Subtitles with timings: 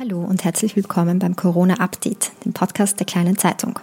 [0.00, 3.78] Hallo und herzlich willkommen beim Corona Update, dem Podcast der kleinen Zeitung.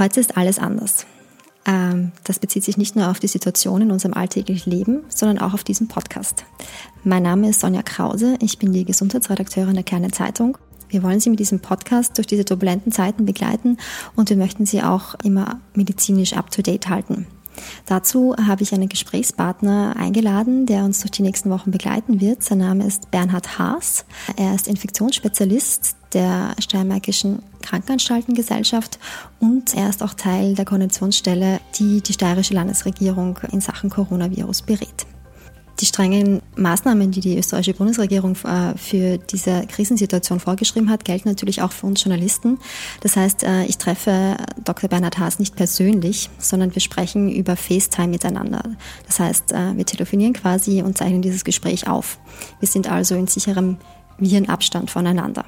[0.00, 1.06] Heute ist alles anders.
[1.64, 5.54] Ähm, das bezieht sich nicht nur auf die Situation in unserem alltäglichen Leben, sondern auch
[5.54, 6.44] auf diesen Podcast.
[7.04, 10.58] Mein Name ist Sonja Krause, ich bin die Gesundheitsredakteurin der kleinen Zeitung.
[10.88, 13.78] Wir wollen Sie mit diesem Podcast durch diese turbulenten Zeiten begleiten
[14.16, 17.28] und wir möchten Sie auch immer medizinisch up-to-date halten.
[17.86, 22.42] Dazu habe ich einen Gesprächspartner eingeladen, der uns durch die nächsten Wochen begleiten wird.
[22.42, 24.04] Sein Name ist Bernhard Haas.
[24.36, 28.98] Er ist Infektionsspezialist der Steiermärkischen Krankenanstaltengesellschaft
[29.40, 35.06] und er ist auch Teil der Koordinationsstelle, die die steirische Landesregierung in Sachen Coronavirus berät.
[35.80, 41.62] Die strengen Maßnahmen, die die österreichische Bundesregierung äh, für diese Krisensituation vorgeschrieben hat, gelten natürlich
[41.62, 42.58] auch für uns Journalisten.
[43.00, 44.88] Das heißt, äh, ich treffe Dr.
[44.88, 48.62] Bernhard Haas nicht persönlich, sondern wir sprechen über FaceTime miteinander.
[49.06, 52.18] Das heißt, äh, wir telefonieren quasi und zeichnen dieses Gespräch auf.
[52.60, 53.78] Wir sind also in sicherem
[54.18, 55.44] Virenabstand voneinander.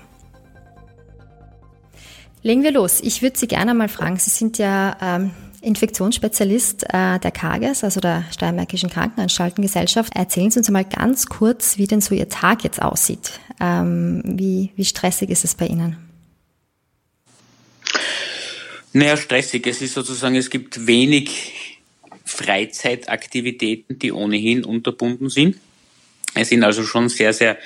[2.42, 3.00] Legen wir los.
[3.00, 5.30] Ich würde Sie gerne mal fragen, Sie sind ja ähm,
[5.66, 10.14] Infektionsspezialist äh, der KAGES, also der Steiermärkischen Krankenanstaltengesellschaft.
[10.14, 13.40] Erzählen Sie uns mal ganz kurz, wie denn so Ihr Tag jetzt aussieht.
[13.60, 15.96] Ähm, wie, wie stressig ist es bei Ihnen?
[18.92, 19.66] Naja, stressig.
[19.66, 21.80] Es ist sozusagen, es gibt wenig
[22.24, 25.56] Freizeitaktivitäten, die ohnehin unterbunden sind.
[26.34, 27.58] Es sind also schon sehr, sehr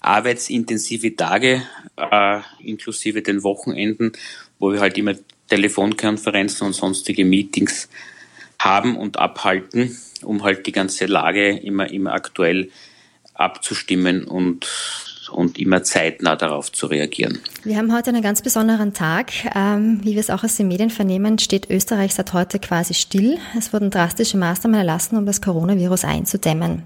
[0.00, 1.62] arbeitsintensive Tage,
[1.96, 4.12] äh, inklusive den Wochenenden,
[4.58, 5.14] wo wir halt immer
[5.52, 7.90] Telefonkonferenzen und sonstige Meetings
[8.58, 12.70] haben und abhalten, um halt die ganze Lage immer, immer aktuell
[13.34, 14.66] abzustimmen und
[15.32, 17.38] und immer zeitnah darauf zu reagieren.
[17.64, 19.32] Wir haben heute einen ganz besonderen Tag.
[19.54, 23.38] Ähm, wie wir es auch aus den Medien vernehmen, steht Österreich seit heute quasi still.
[23.56, 26.82] Es wurden drastische Maßnahmen erlassen, um das Coronavirus einzudämmen.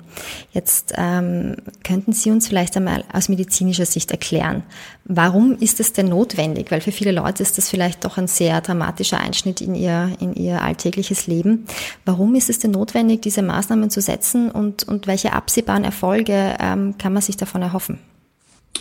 [0.52, 4.62] Jetzt ähm, könnten Sie uns vielleicht einmal aus medizinischer Sicht erklären,
[5.04, 6.70] warum ist es denn notwendig?
[6.70, 10.34] Weil für viele Leute ist das vielleicht doch ein sehr dramatischer Einschnitt in ihr, in
[10.34, 11.66] ihr alltägliches Leben.
[12.04, 16.96] Warum ist es denn notwendig, diese Maßnahmen zu setzen und, und welche absehbaren Erfolge ähm,
[16.98, 17.98] kann man sich davon erhoffen?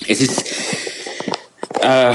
[0.08, 0.46] Es ist
[1.82, 2.14] äh,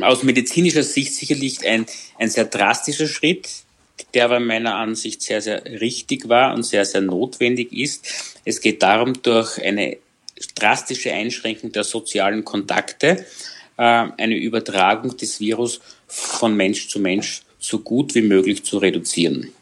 [0.00, 1.86] aus medizinischer Sicht sicherlich ein,
[2.18, 3.48] ein sehr drastischer Schritt,
[4.12, 8.06] der aber meiner Ansicht sehr, sehr richtig war und sehr, sehr notwendig ist.
[8.44, 9.98] Es geht darum, durch eine
[10.54, 13.24] drastische Einschränkung der sozialen Kontakte
[13.76, 19.52] äh, eine Übertragung des Virus von Mensch zu Mensch so gut wie möglich zu reduzieren.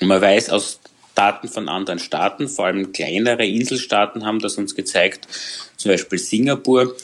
[0.00, 0.80] Und man weiß aus
[1.14, 5.26] Daten von anderen Staaten, vor allem kleinere Inselstaaten haben das uns gezeigt,
[5.78, 6.94] zum Beispiel Singapur,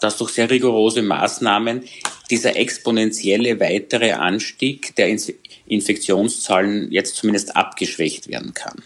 [0.00, 1.84] dass durch sehr rigorose Maßnahmen
[2.30, 5.16] dieser exponentielle weitere Anstieg der
[5.66, 8.82] Infektionszahlen jetzt zumindest abgeschwächt werden kann.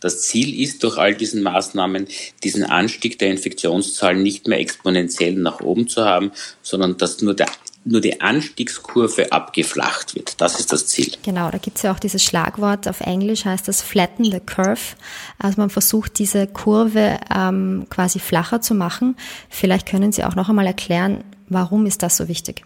[0.00, 2.06] Das Ziel ist, durch all diesen Maßnahmen
[2.44, 6.32] diesen Anstieg der Infektionszahlen nicht mehr exponentiell nach oben zu haben,
[6.62, 7.48] sondern dass nur der
[7.90, 10.40] nur die Anstiegskurve abgeflacht wird.
[10.40, 11.12] Das ist das Ziel.
[11.22, 14.96] Genau, da gibt es ja auch dieses Schlagwort auf Englisch, heißt das Flatten the Curve.
[15.38, 19.16] Also man versucht diese Kurve ähm, quasi flacher zu machen.
[19.48, 22.62] Vielleicht können Sie auch noch einmal erklären, warum ist das so wichtig?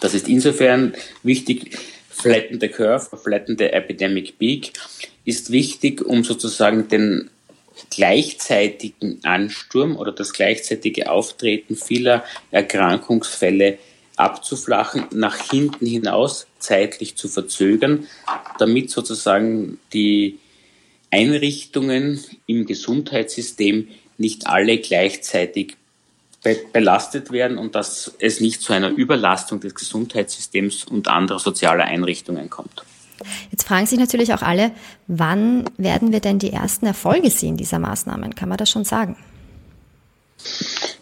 [0.00, 1.76] Das ist insofern wichtig,
[2.08, 4.72] Flatten the Curve, Flatten the Epidemic Peak,
[5.24, 7.30] ist wichtig, um sozusagen den
[7.90, 13.78] gleichzeitigen Ansturm oder das gleichzeitige Auftreten vieler Erkrankungsfälle
[14.16, 18.06] abzuflachen, nach hinten hinaus zeitlich zu verzögern,
[18.58, 20.38] damit sozusagen die
[21.10, 23.88] Einrichtungen im Gesundheitssystem
[24.18, 25.76] nicht alle gleichzeitig
[26.72, 32.48] belastet werden und dass es nicht zu einer Überlastung des Gesundheitssystems und anderer sozialer Einrichtungen
[32.50, 32.84] kommt.
[33.50, 34.72] Jetzt fragen sich natürlich auch alle,
[35.06, 38.34] wann werden wir denn die ersten Erfolge sehen dieser Maßnahmen?
[38.34, 39.16] Kann man das schon sagen?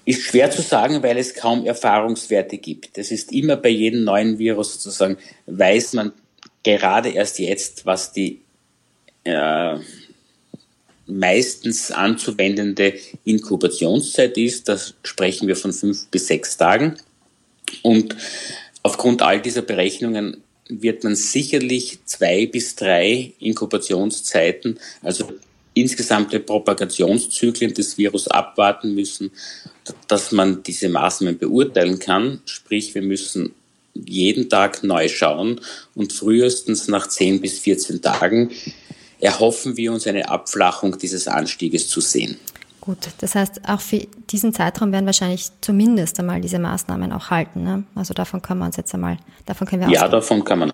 [0.05, 2.99] Ist schwer zu sagen, weil es kaum Erfahrungswerte gibt.
[2.99, 5.17] Es ist immer bei jedem neuen Virus sozusagen,
[5.47, 6.13] weiß man
[6.63, 8.41] gerade erst jetzt, was die
[9.25, 9.77] äh,
[11.07, 12.95] meistens anzuwendende
[13.25, 14.69] Inkubationszeit ist.
[14.69, 16.97] Da sprechen wir von fünf bis sechs Tagen.
[17.83, 18.17] Und
[18.83, 25.33] aufgrund all dieser Berechnungen wird man sicherlich zwei bis drei Inkubationszeiten, also
[25.75, 29.31] insgesamte Propagationszyklen des Virus abwarten müssen,
[30.09, 32.41] dass man diese Maßnahmen beurteilen kann.
[32.47, 33.55] Sprich, wir müssen
[33.95, 35.61] jeden Tag neu schauen
[35.95, 38.51] und frühestens nach 10 bis 14 Tagen
[39.21, 42.37] erhoffen wir uns eine Abflachung dieses Anstieges zu sehen.
[42.85, 47.63] Gut, das heißt, auch für diesen Zeitraum werden wahrscheinlich zumindest einmal diese Maßnahmen auch halten.
[47.63, 47.85] Ne?
[47.95, 49.17] Also davon können wir uns jetzt einmal,
[49.47, 50.73] davon können wir Ja, davon kann man.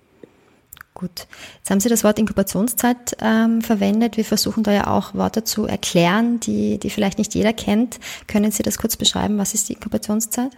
[0.93, 1.29] Gut.
[1.59, 4.17] Jetzt haben Sie das Wort Inkubationszeit ähm, verwendet.
[4.17, 8.01] Wir versuchen da ja auch Worte zu erklären, die, die vielleicht nicht jeder kennt.
[8.27, 9.39] Können Sie das kurz beschreiben?
[9.39, 10.51] Was ist die Inkubationszeit?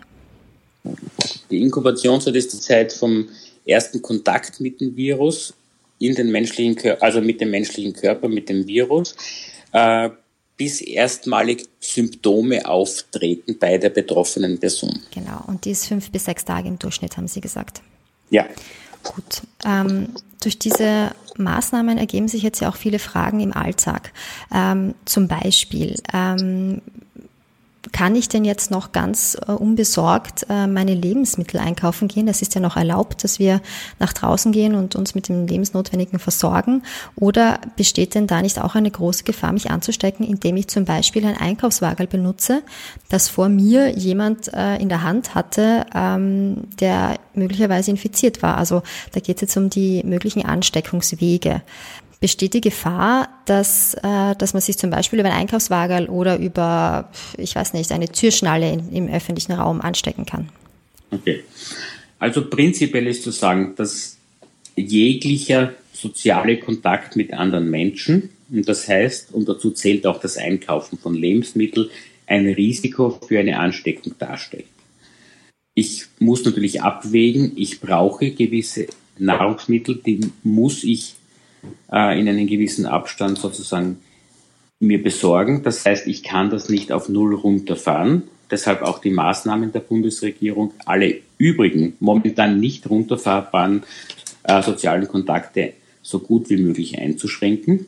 [1.50, 3.28] Die Inkubationszeit ist die Zeit vom
[3.66, 5.52] ersten Kontakt mit dem Virus
[5.98, 9.14] in den menschlichen Körper, also mit dem menschlichen Körper, mit dem Virus,
[9.72, 10.08] äh,
[10.56, 15.00] bis erstmalig Symptome auftreten bei der betroffenen Person.
[15.12, 17.82] Genau, und die ist fünf bis sechs Tage im Durchschnitt, haben Sie gesagt.
[18.30, 18.46] Ja.
[19.02, 19.42] Gut.
[19.64, 20.08] Ähm,
[20.40, 24.12] durch diese Maßnahmen ergeben sich jetzt ja auch viele Fragen im Alltag.
[24.54, 26.82] Ähm, zum Beispiel, ähm,
[27.92, 32.26] kann ich denn jetzt noch ganz äh, unbesorgt äh, meine Lebensmittel einkaufen gehen?
[32.26, 33.60] Das ist ja noch erlaubt, dass wir
[33.98, 36.82] nach draußen gehen und uns mit dem Lebensnotwendigen versorgen.
[37.16, 41.24] Oder besteht denn da nicht auch eine große Gefahr, mich anzustecken, indem ich zum Beispiel
[41.26, 42.62] ein Einkaufswagen benutze,
[43.10, 48.56] das vor mir jemand äh, in der Hand hatte, ähm, der möglicherweise infiziert war?
[48.56, 51.62] Also da geht es jetzt um die möglichen Ansteckungswege
[52.22, 57.10] besteht die Gefahr, dass, äh, dass man sich zum Beispiel über einen Einkaufswagen oder über,
[57.36, 60.48] ich weiß nicht, eine Türschnalle in, im öffentlichen Raum anstecken kann?
[61.10, 61.42] Okay.
[62.20, 64.16] Also prinzipiell ist zu sagen, dass
[64.76, 70.98] jeglicher soziale Kontakt mit anderen Menschen, und das heißt, und dazu zählt auch das Einkaufen
[70.98, 71.90] von Lebensmitteln,
[72.28, 74.66] ein Risiko für eine Ansteckung darstellt.
[75.74, 78.86] Ich muss natürlich abwägen, ich brauche gewisse
[79.18, 81.16] Nahrungsmittel, die muss ich
[81.92, 83.98] äh, in einem gewissen Abstand sozusagen
[84.80, 85.62] mir besorgen.
[85.62, 88.24] Das heißt, ich kann das nicht auf Null runterfahren.
[88.50, 93.84] Deshalb auch die Maßnahmen der Bundesregierung, alle übrigen momentan nicht runterfahrbaren
[94.42, 95.72] äh, sozialen Kontakte
[96.02, 97.86] so gut wie möglich einzuschränken.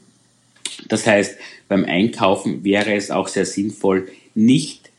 [0.88, 1.36] Das heißt,
[1.68, 4.90] beim Einkaufen wäre es auch sehr sinnvoll, nicht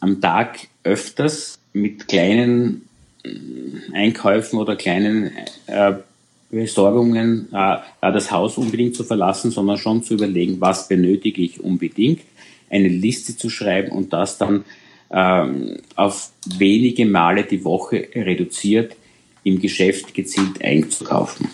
[0.00, 2.88] am Tag öfters mit kleinen
[3.22, 3.30] äh,
[3.92, 5.32] Einkäufen oder kleinen
[5.66, 5.94] äh,
[6.50, 12.22] Besorgungen äh, das Haus unbedingt zu verlassen, sondern schon zu überlegen, was benötige ich unbedingt,
[12.68, 14.64] eine Liste zu schreiben und das dann
[15.10, 18.96] ähm, auf wenige Male die Woche reduziert
[19.42, 21.48] im Geschäft gezielt einzukaufen.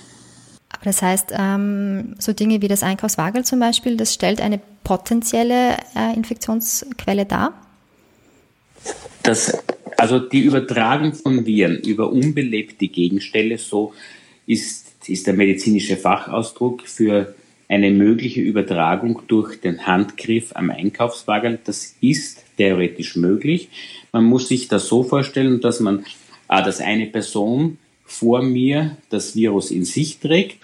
[0.70, 5.76] Aber das heißt, ähm, so Dinge wie das Einkaufswagel zum Beispiel, das stellt eine potenzielle
[5.94, 7.54] äh, Infektionsquelle dar?
[9.22, 9.56] Das,
[9.96, 13.94] also die Übertragung von Viren über unbelebte Gegenstände, so
[14.46, 17.34] ist ist der medizinische Fachausdruck für
[17.68, 21.58] eine mögliche Übertragung durch den Handgriff am Einkaufswagen.
[21.64, 23.68] Das ist theoretisch möglich.
[24.12, 26.04] Man muss sich das so vorstellen, dass man,
[26.48, 30.58] ah, dass eine Person vor mir das Virus in sich trägt.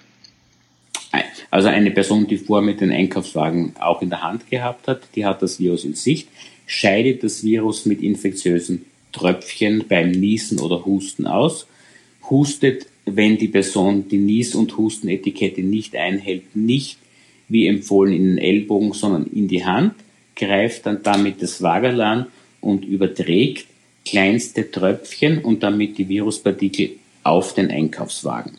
[1.51, 5.27] Also eine Person, die vor mir den Einkaufswagen auch in der Hand gehabt hat, die
[5.27, 6.29] hat das Virus in Sicht,
[6.67, 11.67] scheidet das Virus mit infektiösen Tröpfchen beim Niesen oder Husten aus,
[12.31, 16.99] hustet wenn die Person die Nies- und Hustenetikette nicht einhält, nicht
[17.49, 19.95] wie empfohlen in den Ellbogen, sondern in die Hand,
[20.37, 22.27] greift dann damit das Wagerl an
[22.61, 23.67] und überträgt
[24.05, 28.59] kleinste Tröpfchen und damit die Viruspartikel auf den Einkaufswagen.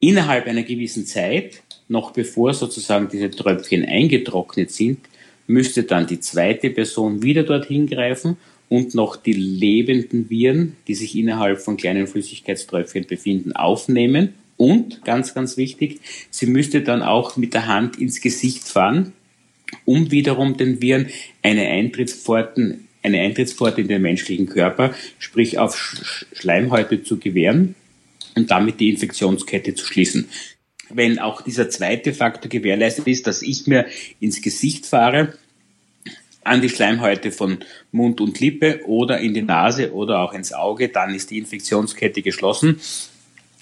[0.00, 5.00] Innerhalb einer gewissen Zeit, noch bevor sozusagen diese Tröpfchen eingetrocknet sind,
[5.46, 8.36] müsste dann die zweite Person wieder dorthin greifen
[8.68, 14.34] und noch die lebenden Viren, die sich innerhalb von kleinen Flüssigkeitströpfchen befinden, aufnehmen.
[14.56, 16.00] Und, ganz, ganz wichtig,
[16.30, 19.12] sie müsste dann auch mit der Hand ins Gesicht fahren,
[19.84, 21.08] um wiederum den Viren
[21.42, 25.76] eine Eintrittspforten eine Eintrittspforte in den menschlichen Körper, sprich auf
[26.32, 27.74] Schleimhäute zu gewähren
[28.34, 30.28] und damit die Infektionskette zu schließen.
[30.88, 33.86] Wenn auch dieser zweite Faktor gewährleistet ist, dass ich mir
[34.20, 35.34] ins Gesicht fahre,
[36.44, 37.58] an die Schleimhäute von
[37.90, 42.22] Mund und Lippe oder in die Nase oder auch ins Auge, dann ist die Infektionskette
[42.22, 42.80] geschlossen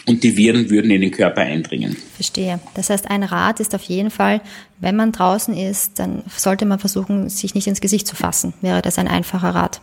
[0.06, 1.96] und die Viren würden in den Körper eindringen.
[2.14, 2.60] Verstehe.
[2.74, 4.40] Das heißt, ein Rat ist auf jeden Fall,
[4.80, 8.52] wenn man draußen ist, dann sollte man versuchen, sich nicht ins Gesicht zu fassen.
[8.60, 9.80] Wäre das ein einfacher Rat?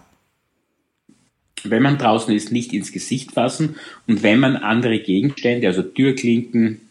[1.64, 3.76] Wenn man draußen ist, nicht ins Gesicht fassen
[4.08, 6.82] und wenn man andere Gegenstände, also Türklinken,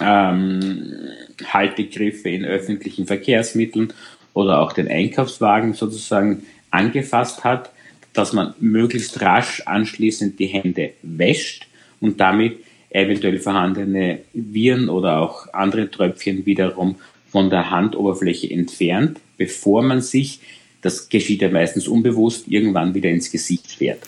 [0.00, 1.08] ähm,
[1.46, 3.92] Haltegriffe in öffentlichen Verkehrsmitteln
[4.36, 7.70] oder auch den Einkaufswagen sozusagen angefasst hat,
[8.12, 11.66] dass man möglichst rasch anschließend die Hände wäscht
[12.00, 12.58] und damit
[12.90, 16.96] eventuell vorhandene Viren oder auch andere Tröpfchen wiederum
[17.32, 20.40] von der Handoberfläche entfernt, bevor man sich,
[20.82, 24.00] das geschieht ja meistens unbewusst, irgendwann wieder ins Gesicht fährt.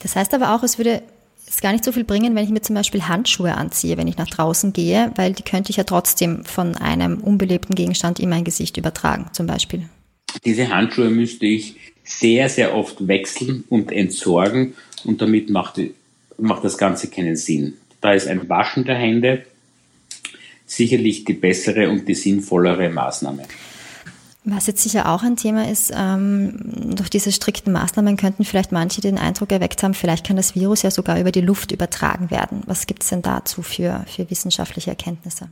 [0.00, 1.00] Das heißt aber auch, es würde
[1.50, 4.16] es gar nicht so viel bringen, wenn ich mir zum Beispiel Handschuhe anziehe, wenn ich
[4.16, 8.44] nach draußen gehe, weil die könnte ich ja trotzdem von einem unbelebten Gegenstand in mein
[8.44, 9.88] Gesicht übertragen, zum Beispiel.
[10.44, 15.80] Diese Handschuhe müsste ich sehr, sehr oft wechseln und entsorgen und damit macht,
[16.38, 17.74] macht das Ganze keinen Sinn.
[18.00, 19.44] Da ist ein Waschen der Hände
[20.70, 23.42] sicherlich die bessere und die sinnvollere Maßnahme.
[24.44, 29.02] Was jetzt sicher auch ein Thema ist, ähm, durch diese strikten Maßnahmen könnten vielleicht manche
[29.02, 32.62] den Eindruck erweckt haben, vielleicht kann das Virus ja sogar über die Luft übertragen werden.
[32.64, 35.50] Was gibt es denn dazu für, für wissenschaftliche Erkenntnisse?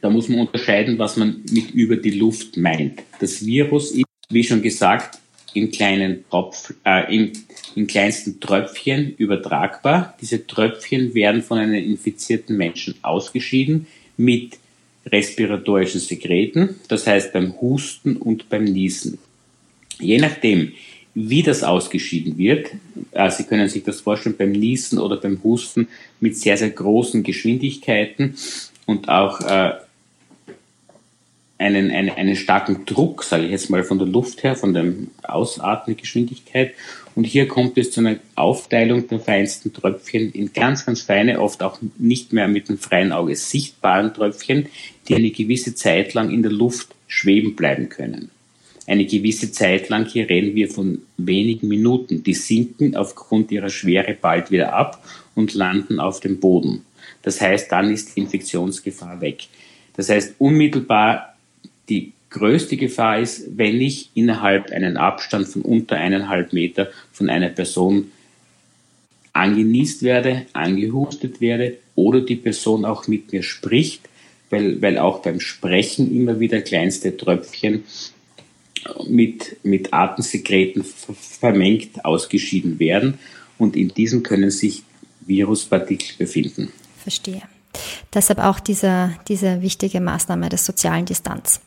[0.00, 3.02] Da muss man unterscheiden, was man mit über die Luft meint.
[3.18, 5.18] Das Virus ist, wie schon gesagt,
[5.52, 7.32] in kleinen Tropf, äh, in,
[7.74, 10.14] in kleinsten Tröpfchen übertragbar.
[10.20, 14.58] Diese Tröpfchen werden von einem infizierten Menschen ausgeschieden mit
[15.06, 19.18] respiratorischen Sekreten, das heißt beim Husten und beim Niesen.
[19.98, 20.72] Je nachdem,
[21.14, 22.68] wie das ausgeschieden wird,
[23.12, 25.88] äh, Sie können sich das vorstellen, beim Niesen oder beim Husten
[26.20, 28.36] mit sehr, sehr großen Geschwindigkeiten
[28.86, 29.72] und auch äh,
[31.60, 34.94] einen, einen, einen starken Druck, sage ich jetzt mal, von der Luft her, von der
[35.22, 36.72] Ausatmegeschwindigkeit.
[37.14, 41.62] Und hier kommt es zu einer Aufteilung der feinsten Tröpfchen in ganz, ganz feine, oft
[41.62, 44.68] auch nicht mehr mit dem freien Auge sichtbaren Tröpfchen,
[45.06, 48.30] die eine gewisse Zeit lang in der Luft schweben bleiben können.
[48.86, 54.16] Eine gewisse Zeit lang, hier reden wir von wenigen Minuten, die sinken aufgrund ihrer Schwere
[54.18, 56.86] bald wieder ab und landen auf dem Boden.
[57.20, 59.42] Das heißt, dann ist die Infektionsgefahr weg.
[59.94, 61.29] Das heißt, unmittelbar
[61.90, 67.48] die größte Gefahr ist, wenn ich innerhalb einen Abstand von unter eineinhalb Meter von einer
[67.48, 68.12] Person
[69.32, 74.08] angenießt werde, angehustet werde oder die Person auch mit mir spricht,
[74.48, 77.84] weil, weil auch beim Sprechen immer wieder kleinste Tröpfchen
[79.08, 83.18] mit, mit Atemsekreten vermengt ausgeschieden werden
[83.58, 84.82] und in diesen können sich
[85.20, 86.72] Viruspartikel befinden.
[87.02, 87.42] Verstehe.
[88.12, 91.60] Deshalb auch diese, diese wichtige Maßnahme der sozialen Distanz.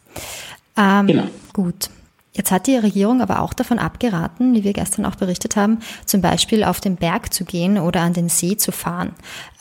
[0.77, 1.27] Ähm, genau.
[1.53, 1.89] Gut.
[2.35, 6.21] Jetzt hat die Regierung aber auch davon abgeraten, wie wir gestern auch berichtet haben, zum
[6.21, 9.13] Beispiel auf den Berg zu gehen oder an den See zu fahren.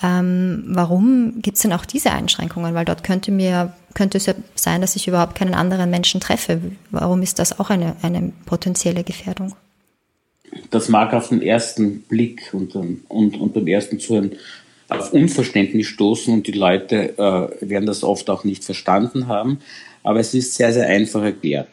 [0.03, 2.75] Ähm, warum gibt es denn auch diese Einschränkungen?
[2.75, 6.63] Weil dort könnte mir könnte es ja sein, dass ich überhaupt keinen anderen Menschen treffe.
[6.91, 9.55] Warum ist das auch eine, eine potenzielle Gefährdung?
[10.71, 14.33] Das mag auf den ersten Blick und, und, und beim ersten Zuhören
[14.89, 19.59] auf Unverständnis stoßen und die Leute äh, werden das oft auch nicht verstanden haben
[20.03, 21.69] aber es ist sehr, sehr einfach erklärt.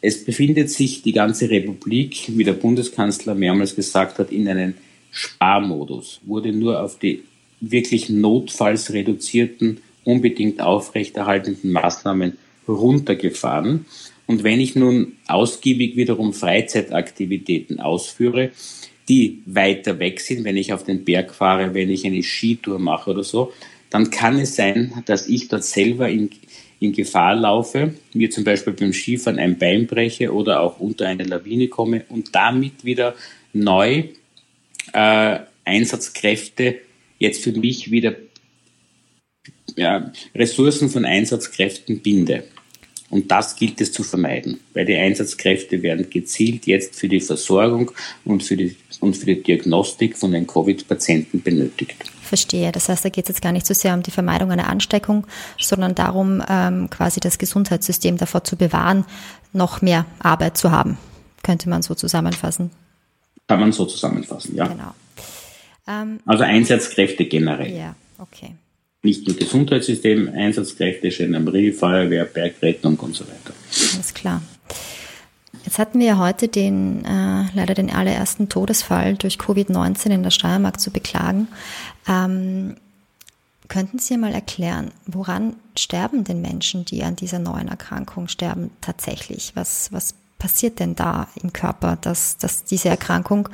[0.00, 4.74] Es befindet sich die ganze Republik, wie der Bundeskanzler mehrmals gesagt hat, in einem
[5.10, 7.24] Sparmodus, wurde nur auf die
[7.60, 12.38] wirklich notfalls reduzierten, unbedingt aufrechterhaltenden Maßnahmen
[12.68, 13.86] runtergefahren.
[14.26, 18.50] Und wenn ich nun ausgiebig wiederum Freizeitaktivitäten ausführe,
[19.08, 23.10] die weiter weg sind, wenn ich auf den Berg fahre, wenn ich eine Skitour mache
[23.10, 23.52] oder so,
[23.90, 26.30] dann kann es sein, dass ich dort selber in,
[26.80, 31.24] in Gefahr laufe, mir zum Beispiel beim Skifahren ein Bein breche oder auch unter eine
[31.24, 33.14] Lawine komme und damit wieder
[33.52, 34.04] neu
[34.92, 36.76] äh, Einsatzkräfte
[37.18, 38.14] jetzt für mich wieder
[39.76, 42.44] ja, Ressourcen von Einsatzkräften binde.
[43.10, 47.90] Und das gilt es zu vermeiden, weil die Einsatzkräfte werden gezielt jetzt für die Versorgung
[48.24, 51.96] und für die, und für die Diagnostik von den Covid-Patienten benötigt.
[52.28, 52.70] Verstehe.
[52.72, 55.26] Das heißt, da geht es jetzt gar nicht so sehr um die Vermeidung einer Ansteckung,
[55.58, 59.04] sondern darum, ähm, quasi das Gesundheitssystem davor zu bewahren,
[59.52, 60.98] noch mehr Arbeit zu haben.
[61.42, 62.70] Könnte man so zusammenfassen.
[63.46, 64.66] Kann man so zusammenfassen, ja.
[64.66, 64.94] Genau.
[65.88, 67.74] Ähm, also Einsatzkräfte generell.
[67.74, 68.54] Ja, okay.
[69.02, 73.54] Nicht nur Gesundheitssystem, Einsatzkräfte, Gendarmerie, Feuerwehr, Bergrettung und so weiter.
[73.94, 74.42] Alles klar.
[75.64, 77.08] Jetzt hatten wir ja heute den, äh,
[77.54, 81.48] leider den allerersten Todesfall durch Covid-19 in der Steiermark zu beklagen.
[82.06, 82.76] Ähm,
[83.68, 89.52] könnten Sie mal erklären, woran sterben denn Menschen, die an dieser neuen Erkrankung sterben, tatsächlich?
[89.54, 93.48] Was, was passiert denn da im Körper, dass, dass diese Erkrankung,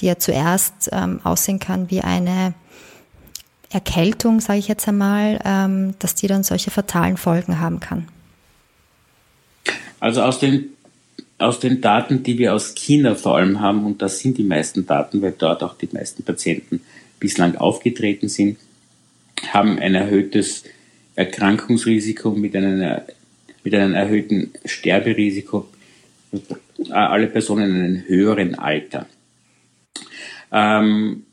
[0.00, 2.54] die ja zuerst ähm, aussehen kann wie eine
[3.68, 8.08] Erkältung, sage ich jetzt einmal, ähm, dass die dann solche fatalen Folgen haben kann?
[10.00, 10.70] Also aus den
[11.40, 14.86] aus den Daten, die wir aus China vor allem haben, und das sind die meisten
[14.86, 16.82] Daten, weil dort auch die meisten Patienten
[17.18, 18.58] bislang aufgetreten sind,
[19.52, 20.64] haben ein erhöhtes
[21.14, 23.04] Erkrankungsrisiko mit, einer,
[23.64, 25.68] mit einem erhöhten Sterberisiko,
[26.90, 29.06] alle Personen in einem höheren Alter.
[30.52, 31.24] Ähm,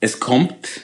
[0.00, 0.82] es kommt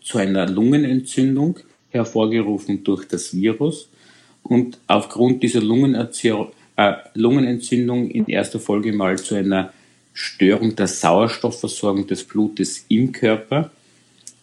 [0.00, 1.58] zu einer Lungenentzündung,
[1.90, 3.88] hervorgerufen durch das Virus.
[4.42, 9.72] Und aufgrund dieser Lungenentzündung äh, Lungenentzündung in erster Folge mal zu einer
[10.12, 13.70] Störung der Sauerstoffversorgung des Blutes im Körper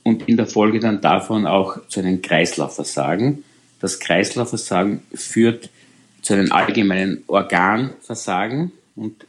[0.03, 3.43] und in der Folge dann davon auch zu einem Kreislaufversagen.
[3.79, 5.69] Das Kreislaufversagen führt
[6.21, 9.25] zu einem allgemeinen Organversagen und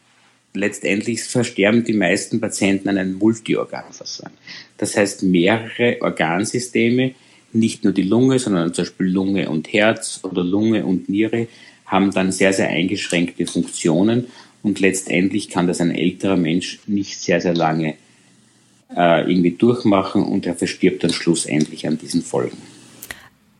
[0.54, 4.36] letztendlich versterben die meisten Patienten an einem Multiorganversagen.
[4.76, 7.14] Das heißt mehrere Organsysteme,
[7.52, 11.48] nicht nur die Lunge, sondern zum Beispiel Lunge und Herz oder Lunge und Niere
[11.92, 14.26] haben dann sehr, sehr eingeschränkte Funktionen
[14.62, 17.94] und letztendlich kann das ein älterer Mensch nicht sehr, sehr lange
[18.96, 22.56] äh, irgendwie durchmachen und er verstirbt dann schlussendlich an diesen Folgen.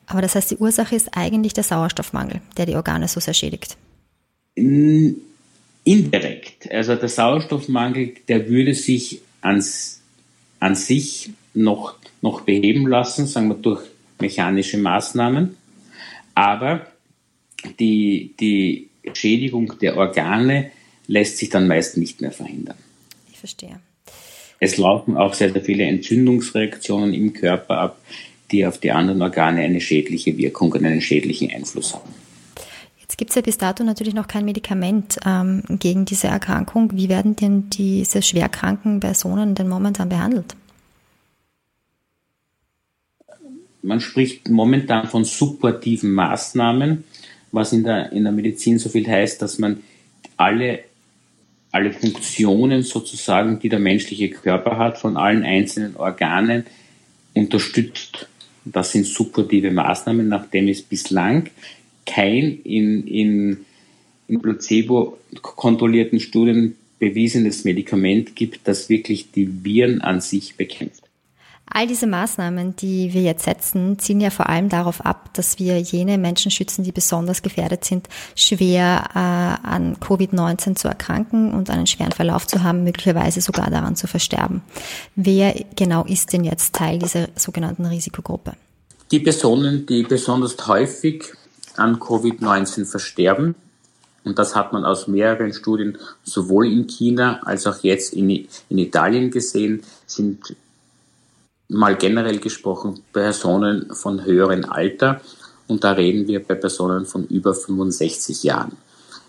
[0.06, 3.76] Aber das heißt, die Ursache ist eigentlich der Sauerstoffmangel, der die Organe so sehr schädigt.
[4.54, 5.20] Indirekt.
[6.70, 10.00] Also der Sauerstoffmangel, der würde sich ans,
[10.58, 13.82] an sich noch, noch beheben lassen, sagen wir durch
[14.20, 15.56] mechanische Maßnahmen.
[16.34, 16.91] Aber
[17.78, 20.70] die, die Schädigung der Organe
[21.06, 22.76] lässt sich dann meist nicht mehr verhindern.
[23.30, 23.80] Ich verstehe.
[24.60, 28.00] Es laufen auch sehr, sehr viele Entzündungsreaktionen im Körper ab,
[28.52, 32.14] die auf die anderen Organe eine schädliche Wirkung und einen schädlichen Einfluss haben.
[33.00, 36.96] Jetzt gibt es ja bis dato natürlich noch kein Medikament ähm, gegen diese Erkrankung.
[36.96, 40.54] Wie werden denn diese schwerkranken Personen denn momentan behandelt?
[43.82, 47.04] Man spricht momentan von supportiven Maßnahmen,
[47.52, 49.82] was in der, in der Medizin so viel heißt, dass man
[50.36, 50.80] alle,
[51.70, 56.64] alle Funktionen sozusagen, die der menschliche Körper hat, von allen einzelnen Organen
[57.34, 58.26] unterstützt.
[58.64, 61.50] Das sind supportive Maßnahmen, nachdem es bislang
[62.06, 63.64] kein in, in,
[64.28, 71.01] in Placebo kontrollierten Studien bewiesenes Medikament gibt, das wirklich die Viren an sich bekämpft.
[71.66, 75.78] All diese Maßnahmen, die wir jetzt setzen, zielen ja vor allem darauf ab, dass wir
[75.80, 81.86] jene Menschen schützen, die besonders gefährdet sind, schwer äh, an Covid-19 zu erkranken und einen
[81.86, 84.62] schweren Verlauf zu haben, möglicherweise sogar daran zu versterben.
[85.16, 88.52] Wer genau ist denn jetzt Teil dieser sogenannten Risikogruppe?
[89.10, 91.32] Die Personen, die besonders häufig
[91.76, 93.54] an Covid-19 versterben,
[94.24, 98.30] und das hat man aus mehreren Studien sowohl in China als auch jetzt in,
[98.68, 100.54] in Italien gesehen, sind
[101.72, 105.20] mal generell gesprochen Personen von höherem Alter
[105.66, 108.76] und da reden wir bei Personen von über 65 Jahren.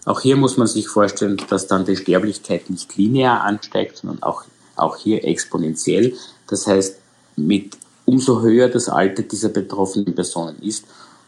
[0.06, 4.44] Auch hier muss man sich vorstellen, dass dann die Sterblichkeit nicht linear ansteigt, sondern auch,
[4.76, 6.13] auch hier exponentiell.
[6.48, 6.98] Das heißt,
[7.38, 10.86] mit umso höher das Alter dieser betroffenen Personen ist,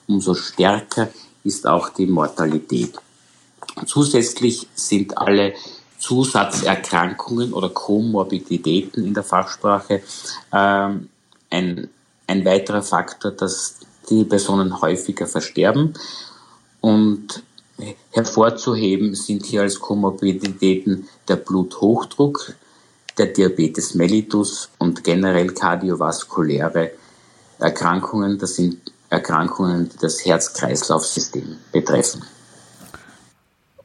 [0.08, 1.08] umso stärker
[1.44, 2.96] ist auch die Mortalität.
[3.86, 5.54] Zusätzlich sind alle
[6.00, 10.02] Zusatzerkrankungen oder Komorbiditäten in der Fachsprache
[10.52, 11.10] ähm,
[11.56, 11.90] ein,
[12.28, 13.78] ein weiterer Faktor, dass
[14.10, 15.94] die Personen häufiger versterben.
[16.82, 17.44] Und
[18.12, 22.54] hervorzuheben sind hier als Komorbiditäten der Bluthochdruck,
[23.18, 26.92] der Diabetes mellitus und generell kardiovaskuläre
[27.60, 28.38] Erkrankungen.
[28.38, 32.24] Das sind Erkrankungen, die das Herz-Kreislauf-System betreffen.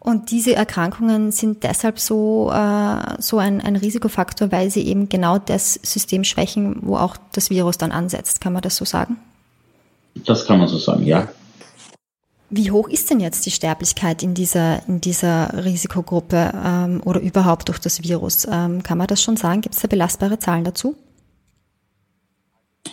[0.00, 5.38] Und diese Erkrankungen sind deshalb so, äh, so ein, ein Risikofaktor, weil sie eben genau
[5.38, 8.40] das System schwächen, wo auch das Virus dann ansetzt.
[8.40, 9.18] Kann man das so sagen?
[10.24, 11.28] Das kann man so sagen, ja.
[12.48, 17.68] Wie hoch ist denn jetzt die Sterblichkeit in dieser, in dieser Risikogruppe ähm, oder überhaupt
[17.68, 18.48] durch das Virus?
[18.50, 19.60] Ähm, kann man das schon sagen?
[19.60, 20.96] Gibt es da belastbare Zahlen dazu?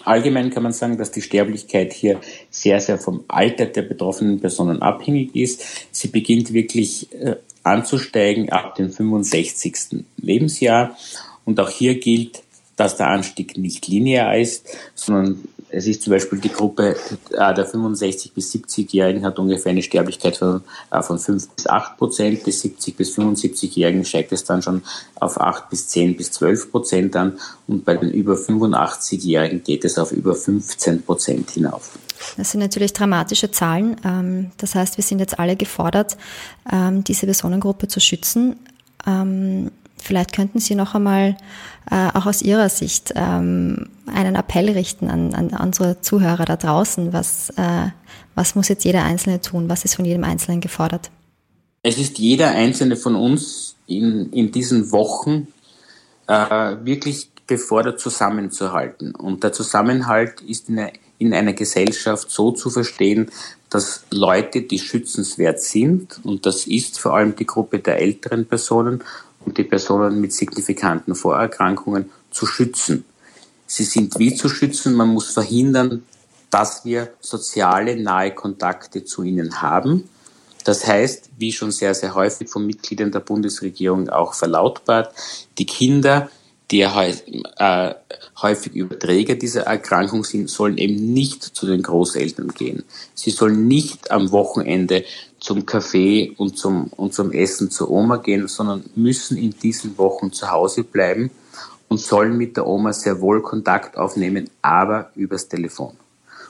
[0.03, 4.81] Allgemein kann man sagen, dass die Sterblichkeit hier sehr, sehr vom Alter der betroffenen Personen
[4.81, 5.63] abhängig ist.
[5.91, 10.05] Sie beginnt wirklich äh, anzusteigen ab dem 65.
[10.17, 10.97] Lebensjahr.
[11.45, 12.43] Und auch hier gilt,
[12.75, 16.95] dass der Anstieg nicht linear ist, sondern es ist zum Beispiel die Gruppe
[17.31, 21.97] äh, der 65 bis 70-Jährigen hat ungefähr eine Sterblichkeit von, äh, von 5 bis 8
[21.97, 22.45] Prozent.
[22.45, 24.81] Die 70 bis 75-Jährigen steigt es dann schon
[25.15, 27.37] auf 8 bis 10 bis 12 Prozent an.
[27.67, 31.97] Und bei den über 85-Jährigen geht es auf über 15 Prozent hinauf.
[32.37, 33.97] Das sind natürlich dramatische Zahlen.
[34.05, 36.17] Ähm, das heißt, wir sind jetzt alle gefordert,
[36.71, 38.55] ähm, diese Personengruppe zu schützen.
[40.01, 41.37] Vielleicht könnten Sie noch einmal
[41.89, 47.13] äh, auch aus Ihrer Sicht ähm, einen Appell richten an, an unsere Zuhörer da draußen.
[47.13, 47.89] Was, äh,
[48.35, 49.69] was muss jetzt jeder Einzelne tun?
[49.69, 51.09] Was ist von jedem Einzelnen gefordert?
[51.83, 55.47] Es ist jeder Einzelne von uns in, in diesen Wochen
[56.27, 59.15] äh, wirklich gefordert, zusammenzuhalten.
[59.15, 63.31] Und der Zusammenhalt ist in, eine, in einer Gesellschaft so zu verstehen,
[63.69, 69.03] dass Leute, die schützenswert sind, und das ist vor allem die Gruppe der älteren Personen,
[69.47, 73.05] und die Personen mit signifikanten Vorerkrankungen zu schützen.
[73.65, 74.93] Sie sind wie zu schützen?
[74.93, 76.03] Man muss verhindern,
[76.49, 80.09] dass wir soziale nahe Kontakte zu ihnen haben.
[80.65, 85.13] Das heißt, wie schon sehr, sehr häufig von Mitgliedern der Bundesregierung auch verlautbart,
[85.57, 86.29] die Kinder,
[86.69, 87.93] die äh,
[88.41, 92.83] häufig Überträger dieser Erkrankung sind, sollen eben nicht zu den Großeltern gehen.
[93.13, 95.05] Sie sollen nicht am Wochenende
[95.47, 100.33] zum Kaffee und zum, und zum Essen zur Oma gehen, sondern müssen in diesen Wochen
[100.33, 101.31] zu Hause bleiben
[101.87, 105.93] und sollen mit der Oma sehr wohl Kontakt aufnehmen, aber übers Telefon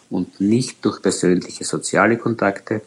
[0.10, 2.82] und nicht durch persönliche soziale Kontakte.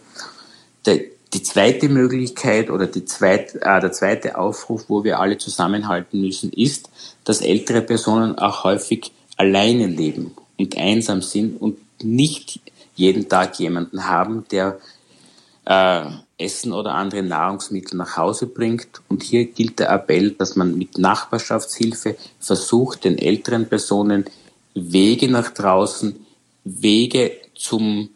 [0.84, 0.98] Der,
[1.32, 6.52] die zweite Möglichkeit oder die zweit, äh, der zweite Aufruf, wo wir alle zusammenhalten müssen,
[6.52, 6.90] ist,
[7.22, 12.58] dass ältere Personen auch häufig alleine leben und einsam sind und nicht
[12.96, 14.80] jeden Tag jemanden haben, der
[15.64, 16.04] äh,
[16.38, 18.88] Essen oder andere Nahrungsmittel nach Hause bringt.
[19.08, 24.24] Und hier gilt der Appell, dass man mit Nachbarschaftshilfe versucht, den älteren Personen
[24.74, 26.26] Wege nach draußen,
[26.64, 28.10] Wege zum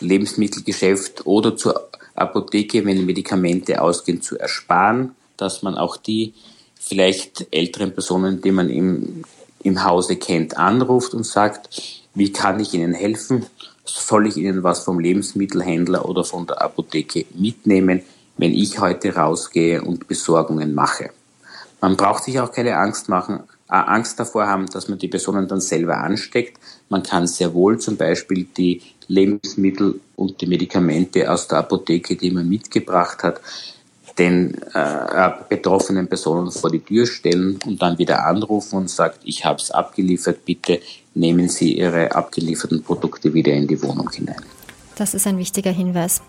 [0.00, 6.34] Lebensmittelgeschäft oder zur Apotheke, wenn Medikamente ausgehen, zu ersparen, dass man auch die
[6.78, 9.24] vielleicht älteren Personen, die man im,
[9.62, 11.68] im Hause kennt, anruft und sagt,
[12.14, 13.46] wie kann ich Ihnen helfen?
[13.88, 18.02] Soll ich Ihnen was vom Lebensmittelhändler oder von der Apotheke mitnehmen,
[18.36, 21.10] wenn ich heute rausgehe und Besorgungen mache?
[21.80, 25.48] Man braucht sich auch keine Angst machen, äh, Angst davor haben, dass man die Personen
[25.48, 26.58] dann selber ansteckt.
[26.88, 32.30] Man kann sehr wohl zum Beispiel die Lebensmittel und die Medikamente aus der Apotheke, die
[32.30, 33.40] man mitgebracht hat,
[34.18, 39.44] den äh, betroffenen Personen vor die Tür stellen und dann wieder anrufen und sagt, ich
[39.44, 40.80] habe es abgeliefert, bitte
[41.14, 44.42] nehmen Sie Ihre abgelieferten Produkte wieder in die Wohnung hinein.
[44.96, 46.22] Das ist ein wichtiger Hinweis.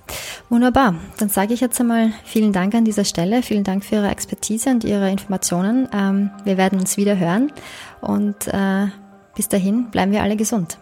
[0.49, 0.93] Wunderbar.
[1.17, 3.41] Dann sage ich jetzt einmal vielen Dank an dieser Stelle.
[3.41, 5.89] Vielen Dank für Ihre Expertise und Ihre Informationen.
[5.91, 7.51] Ähm, wir werden uns wieder hören
[8.01, 8.87] und äh,
[9.35, 10.77] bis dahin bleiben wir alle gesund.